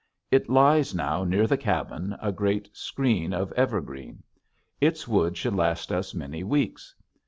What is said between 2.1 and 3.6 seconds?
a great screen of